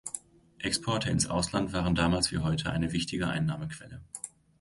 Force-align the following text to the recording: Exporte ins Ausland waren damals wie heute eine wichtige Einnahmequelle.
Exporte 0.57 1.11
ins 1.11 1.27
Ausland 1.27 1.73
waren 1.73 1.93
damals 1.93 2.31
wie 2.31 2.39
heute 2.39 2.71
eine 2.71 2.91
wichtige 2.91 3.27
Einnahmequelle. 3.27 4.01